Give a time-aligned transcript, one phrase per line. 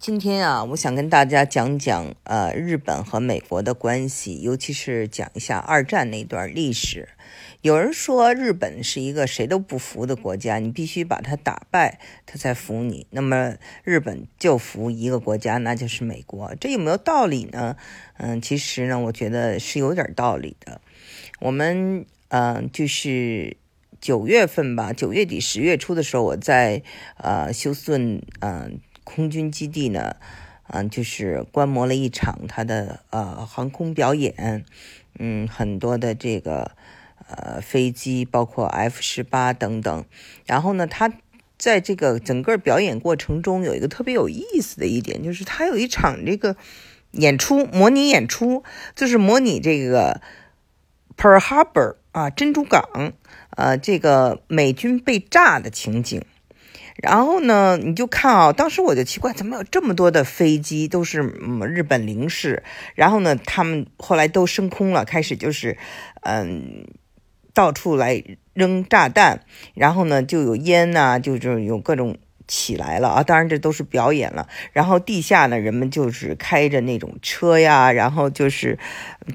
[0.00, 7.10] 今天啊，我想跟大家讲讲呃日本和美国的关系，尤其是讲一下二战那段历史。
[7.60, 13.06] 有人说日本是一个谁都不服的国家，你必须把它打败，他才服你。
[13.10, 16.54] 那么日本就服一个国家，那就是美国。
[16.58, 17.76] 这有没有道理呢？
[18.16, 20.80] 嗯，其实呢，我觉得是有点道理的。
[21.40, 23.58] 我们嗯，就是
[24.00, 26.82] 九月份吧，九月底十月初的时候，我在
[27.18, 28.80] 呃休斯顿嗯。
[29.12, 30.14] 空军基地呢，
[30.68, 34.64] 嗯，就是观摩了一场他的呃航空表演，
[35.18, 36.70] 嗯，很多的这个
[37.28, 40.04] 呃飞机，包括 F 十八等等。
[40.46, 41.12] 然后呢，他
[41.58, 46.54] 在这个整个表演过程中有一个特别有意思的一点，就是他有一场这个
[47.10, 48.62] 演出，模拟演出，
[48.94, 50.20] 就是模拟这个
[51.16, 53.12] Pearl Harbor 啊，珍珠港，
[53.56, 56.22] 呃，这个美军被炸的情景。
[57.02, 62.62] 然后呢，你就看啊，当时我就奇怪，怎么有这么多的飞机都是嗯日本零式？
[62.94, 65.78] 然后呢，他们后来都升空了，开始就是
[66.22, 66.86] 嗯
[67.54, 69.40] 到处来扔炸弹，
[69.72, 73.22] 然后呢就有烟呐，就是有各种起来了啊。
[73.22, 74.46] 当然这都是表演了。
[74.74, 78.78] 然后地下呢，人们就是开着那种车呀，然后就是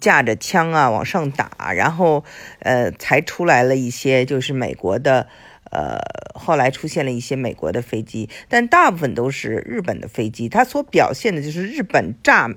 [0.00, 2.24] 架着枪啊往上打，然后
[2.58, 5.28] 呃才出来了一些就是美国的。
[5.74, 5.98] 呃，
[6.38, 10.48] 后来出现了一些美国的飞机，但大部分都是日本的飞机。
[10.48, 12.48] 它所表现的就是日本炸，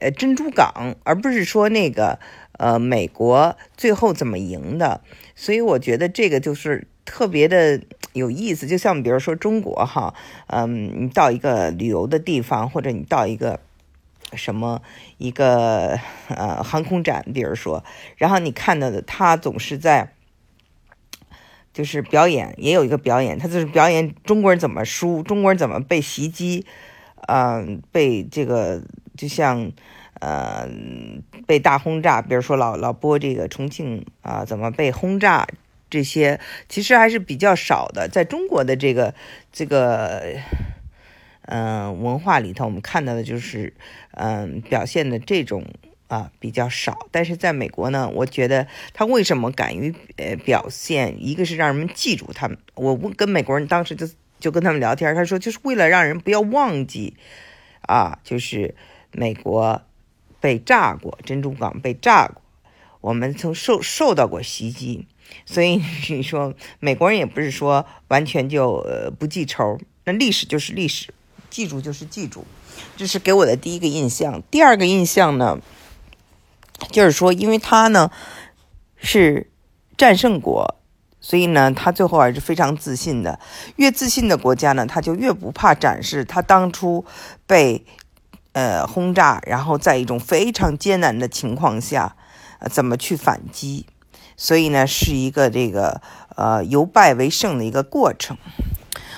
[0.00, 2.18] 呃，珍珠港，而不是说那个
[2.52, 5.02] 呃美国最后怎么赢的。
[5.34, 7.82] 所以我觉得这个就是特别的
[8.14, 8.66] 有意思。
[8.66, 10.14] 就像比如说中国哈，
[10.46, 13.60] 嗯，你到一个旅游的地方，或者你到一个
[14.32, 14.80] 什么
[15.18, 15.98] 一个
[16.28, 17.84] 呃航空展，比如说，
[18.16, 20.14] 然后你看到的他总是在。
[21.76, 26.64] 就是表演也有一个表演，他就是表演中国人怎么输，中国人怎么被袭击，
[27.28, 28.82] 嗯，被这个
[29.14, 29.70] 就像，
[30.18, 30.66] 呃，
[31.46, 35.46] 被大轰炸，比如说老老播这个重庆啊怎么被轰炸，
[35.90, 39.14] 这些其实还是比较少的，在中国的这个
[39.52, 40.22] 这个，
[41.42, 43.74] 嗯，文化里头，我们看到的就是，
[44.12, 45.62] 嗯，表现的这种。
[46.08, 51.16] 啊，比较少，但是在美国呢，我觉得他为什么敢于呃表现？
[51.18, 52.56] 一个是让人们记住他们。
[52.74, 54.08] 我问跟美国人当时就
[54.38, 57.14] 就跟他们聊天，他说就是为了让人不要忘记
[57.80, 58.76] 啊，就是
[59.10, 59.82] 美国
[60.38, 62.40] 被炸过，珍珠港被炸过，
[63.00, 65.08] 我们曾受受到过袭击，
[65.44, 71.12] 所以你说美国人也不是说完全就呃不记仇，那历史就是历史，
[71.50, 72.44] 记住就是记住，
[72.96, 74.40] 这是给我的第一个印象。
[74.52, 75.58] 第二个印象呢？
[76.96, 78.10] 就是说，因为他呢
[78.96, 79.50] 是
[79.98, 80.76] 战胜国，
[81.20, 83.38] 所以呢，他最后还是非常自信的。
[83.76, 87.04] 越自信的国家呢，他就越不怕展示他当初
[87.46, 87.84] 被
[88.52, 92.16] 呃轰炸，然后在一种非常艰难的情况下，
[92.70, 93.84] 怎么去反击。
[94.38, 96.00] 所以呢，是一个这个
[96.34, 98.38] 呃由败为胜的一个过程。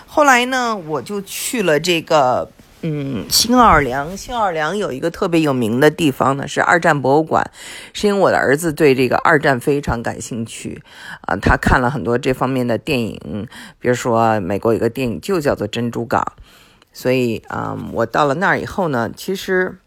[0.09, 2.51] 后来呢，我就去了这个。
[2.83, 7.51] 嗯，新奥尔良，新奥尔良有一个特别有名的地方呢，是二战博物馆。
[7.93, 10.81] 是因为我的儿子对这个二战非常感兴趣
[11.23, 13.49] 啊，他看了很多这方面的电影，
[13.81, 16.35] 比如说美国有个电影就叫做《珍珠港》，
[16.93, 19.79] 所以啊，我到了那儿以后呢，其实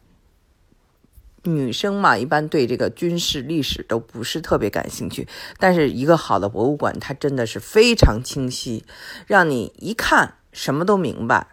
[1.44, 5.25] 女生嘛，一般对这个军事历史都不是特别感兴趣，
[5.57, 8.84] 但是一个好的博物馆，它真的是非常清晰，
[9.28, 11.47] 让你一看什么都明白。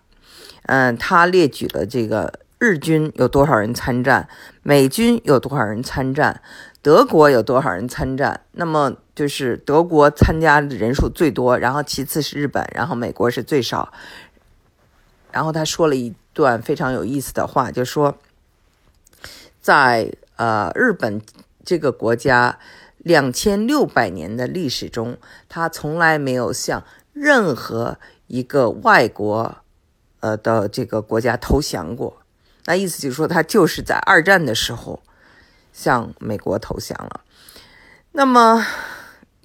[0.69, 4.29] 嗯，他列举了这个日军有多少人参战，
[4.63, 6.43] 美军有多少人参战，
[6.83, 8.43] 德国有多少人参战。
[8.53, 13.91] 那么就是德国参加的人数最多，然后其次是日本，然后美国是最少。
[15.33, 18.19] 然后他说了一段非常有意思的话，就说，
[19.63, 21.23] 在呃日本
[21.65, 22.59] 这个国家
[22.99, 25.17] 两千六百年的历史中，
[25.49, 26.85] 他从来没有向
[27.15, 27.97] 任何
[28.27, 29.57] 一个外国。
[30.21, 32.23] 呃的这个国家投降过，
[32.67, 35.03] 那意思就是说，他就是在二战的时候
[35.73, 37.21] 向美国投降了。
[38.13, 38.67] 那么。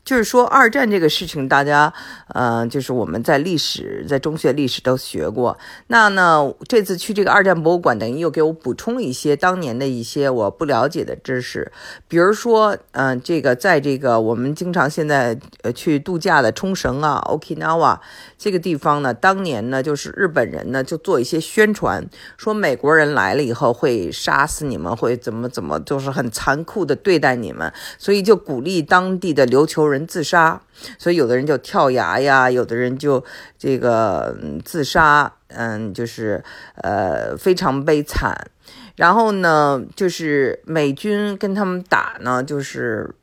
[0.05, 1.93] 就是说，二战这个事情，大家，
[2.27, 5.57] 呃，就是我们在历史，在中学历史都学过。
[5.87, 11.71] 那呢，这次去这个二战博物馆，等于又给我补充了一些当年的一些我不了解的知识。
[12.09, 17.99] 比如说，嗯，这个在这个我们经常现在呃去度假的冲绳啊，Okinawa
[18.37, 29.92] 这个地方呢，当年呢，就是日本人呢就做一些宣传，说美国人来了以后会杀死你们，会怎么怎么，就是很残酷的对待你们，所以就鼓励当地的琉球人。
[29.93, 30.61] 人自杀，
[30.99, 33.23] 所以有的人就跳崖呀，有的人就
[33.57, 36.43] 这个自杀，嗯，就是
[36.75, 38.49] 呃非常悲惨。
[38.95, 43.15] 然后呢，就是美军跟他们打呢，就是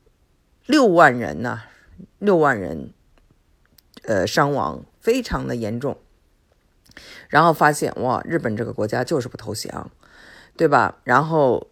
[0.65, 1.61] 六万人呢，
[2.17, 2.91] 六万人，
[4.03, 5.97] 呃，伤亡非常的严重。
[7.29, 9.89] 然后发现哇，日本这个国家就是不投降，
[10.57, 10.97] 对吧？
[11.05, 11.69] 然后，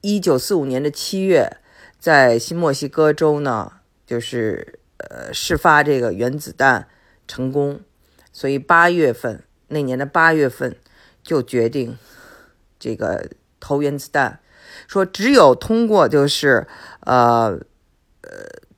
[0.00, 1.56] 一九四五年的七月，
[1.98, 3.72] 在新墨西哥州呢，
[4.06, 6.88] 就是呃试发这个原子弹
[7.26, 7.80] 成功，
[8.32, 9.42] 所以八月份。
[9.68, 10.76] 那年的八月份，
[11.24, 11.98] 就决定
[12.78, 13.28] 这个
[13.58, 14.38] 投原子弹，
[14.86, 16.68] 说只有通过就是
[17.00, 17.58] 呃
[18.20, 18.30] 呃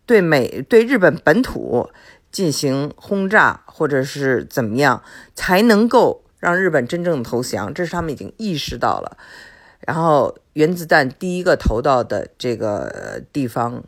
[0.07, 1.91] 对美对日本本土
[2.33, 5.03] 进行轰炸或者是怎么样，
[5.35, 7.75] 才能够让日本真正投降。
[7.75, 9.19] 这是他们已经意识到了。
[9.81, 13.85] 然后原子弹第一个投到的这个地方，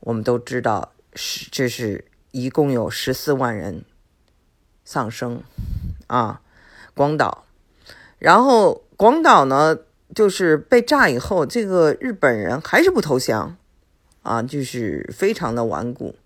[0.00, 3.84] 我们都知道是这是一共有十四万人
[4.84, 5.42] 丧生。
[6.08, 6.42] 啊，
[6.94, 7.46] 广岛，
[8.18, 9.78] 然后广岛呢，
[10.14, 13.56] 就是被炸以后，这个日本人还是不投降，
[14.22, 16.16] 啊，就是非常的顽固。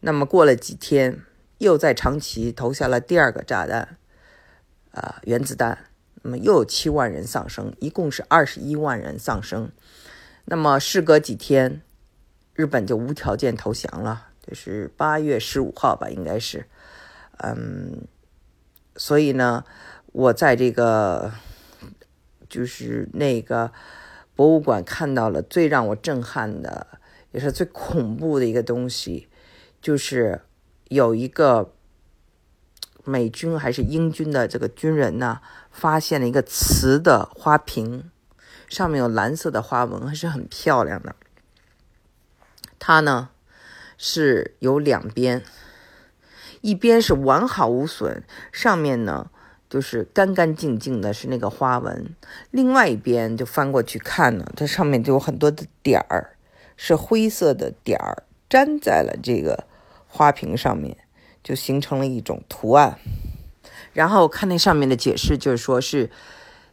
[0.00, 1.20] 那么过了几天，
[1.58, 3.98] 又在长崎投下了第二个炸弹，
[4.92, 5.84] 啊，原子弹，
[6.26, 9.70] 那么又有七万人丧生，一共是二十一万人丧生。
[10.46, 11.82] 那么事隔几天，
[12.54, 16.66] 日本就无条件投降了，就是八月十五号吧，应该是，
[17.38, 18.08] 嗯。
[18.96, 19.64] 所以呢，
[20.06, 21.32] 我在这个
[22.48, 23.70] 就是那个
[24.34, 26.88] 博物馆看到了最让我震撼的，
[27.30, 29.28] 也是最恐怖的一个东西，
[29.80, 30.40] 就是
[30.88, 31.72] 有一个
[33.06, 38.10] 美军还是英军的这个军人呢，发现了一个瓷的花瓶，
[38.68, 41.16] 上面有蓝色的花纹，还是很漂亮的。
[42.78, 43.30] 它呢
[43.96, 45.42] 是有两边。
[46.62, 49.30] 一边是完好无损，上面呢
[49.70, 52.06] 就是干干净净的，是那个花纹；
[52.50, 56.36] 另外一边就翻过去看呢，它上面就有很多的点儿，
[56.76, 59.64] 是灰色的点儿，粘在了这个
[60.08, 60.96] 花瓶上面，
[61.46, 62.98] 就形成了一种图案。
[63.92, 66.10] 然后看那上面的解释，就是说是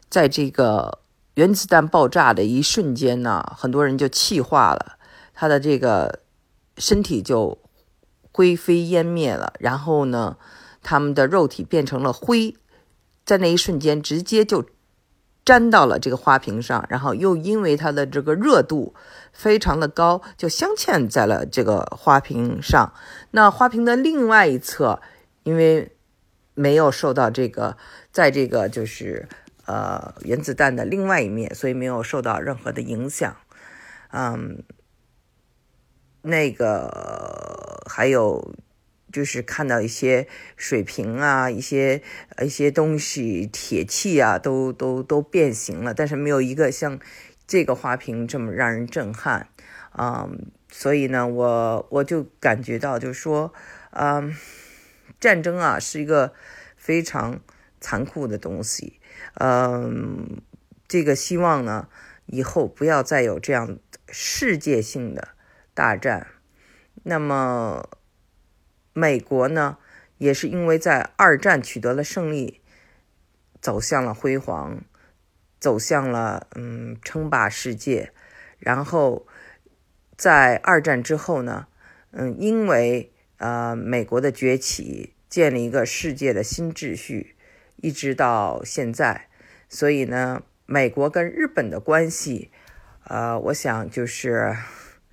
[0.09, 0.97] 在这个
[1.35, 4.97] 原子弹爆炸的一瞬间呢，很多人就气化了，
[5.35, 6.21] 他的这个
[6.77, 7.59] 身体就。
[8.35, 10.37] 灰飞烟灭了，然后呢，
[10.81, 12.57] 他们的肉体变成了灰，
[13.23, 14.65] 在那一瞬间直接就
[15.45, 18.93] 粘到了这个花瓶上，然后又因为它的这个热度
[19.31, 22.93] 非常的高，就镶嵌在了这个花瓶上。
[23.31, 25.01] 那花瓶的另外一侧，
[25.43, 25.95] 因为
[26.53, 27.77] 没有受到这个，
[28.11, 29.27] 在这个就是
[29.65, 33.35] 呃原子弹的另外一面，所以没有受到任何的影响。
[34.11, 34.63] 嗯。
[36.25, 38.55] 那个还有
[39.13, 40.27] 就是看到一些
[40.57, 42.01] 水瓶啊，一些
[42.41, 46.99] 一些东西，铁器啊，都都都变形了，但是没有一个像
[47.47, 49.47] 这个花瓶这么让人震撼
[49.91, 50.27] 啊。
[50.69, 53.53] 所以呢，我我就感觉到，就是说，
[53.91, 54.35] 嗯，
[55.19, 56.33] 战争啊是一个
[56.75, 57.39] 非常
[57.79, 58.99] 残酷的东西。
[59.35, 60.41] 嗯，
[60.87, 61.87] 这个希望呢，
[62.25, 63.77] 以后不要再有这样
[64.09, 65.29] 世界性的。
[65.75, 66.27] 大战，
[67.01, 67.89] 那么
[68.93, 69.77] 美国呢，
[70.17, 72.61] 也是因为在二战取得了胜利，
[73.59, 74.83] 走向了辉煌，
[75.59, 78.13] 走向了嗯称霸世界。
[78.59, 79.27] 然后
[80.15, 81.67] 在二战之后呢，
[82.11, 87.35] 嗯，因为呃美国的崛起，建立一个世界的新秩序，
[87.75, 89.27] 一直到现在，
[89.67, 92.51] 所以呢，美国跟日本的关系，
[93.05, 94.55] 呃，我想就是。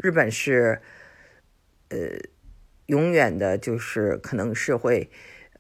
[0.03, 0.81] 日本是，
[1.91, 1.99] 呃，
[2.91, 5.09] 永远的，就是可能是会，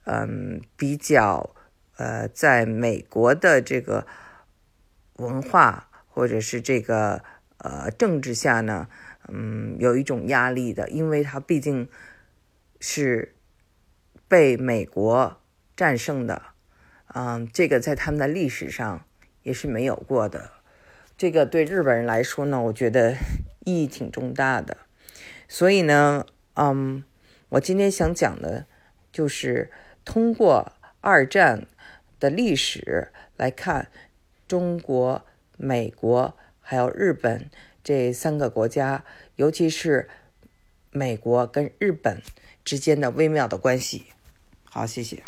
[0.04, 1.54] 嗯，比较，
[1.96, 4.06] 呃，在美国的这个
[5.14, 7.22] 文化或者是这个
[7.58, 8.88] 呃政治下呢，
[9.28, 11.88] 嗯，有一种压力的，因为它毕竟
[12.80, 13.36] 是
[14.26, 15.40] 被美国
[15.76, 16.42] 战胜的，
[17.14, 19.04] 嗯，这个在他们的历史上
[19.42, 20.50] 也是没有过的。
[21.16, 23.14] 这个对日本人来说呢，我觉得。
[23.66, 24.78] 意义挺重大的，
[25.46, 27.04] 所以呢，嗯，
[27.50, 28.66] 我今天想讲的，
[29.12, 29.70] 就是
[30.04, 31.66] 通过二战
[32.18, 33.88] 的历史来看
[34.46, 35.24] 中国、
[35.56, 37.50] 美国还有日本
[37.82, 39.04] 这三个国家，
[39.34, 40.08] 尤其是
[40.92, 42.22] 美国跟日本
[42.64, 44.06] 之间的微妙的关系。
[44.64, 45.22] 好，谢谢。